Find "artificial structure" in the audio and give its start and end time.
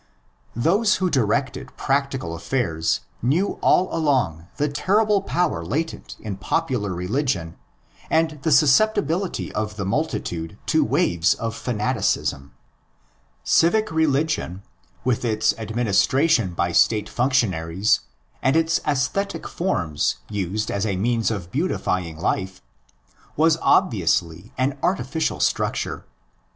24.81-26.05